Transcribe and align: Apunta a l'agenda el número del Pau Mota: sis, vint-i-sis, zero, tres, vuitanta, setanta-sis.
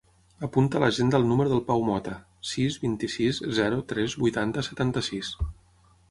Apunta 0.45 0.77
a 0.77 0.79
l'agenda 0.83 1.17
el 1.21 1.25
número 1.31 1.51
del 1.51 1.59
Pau 1.67 1.83
Mota: 1.89 2.13
sis, 2.51 2.77
vint-i-sis, 2.85 3.41
zero, 3.59 3.77
tres, 3.93 4.15
vuitanta, 4.23 4.65
setanta-sis. 4.69 5.31